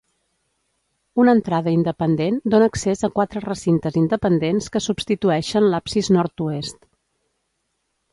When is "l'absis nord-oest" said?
5.75-6.81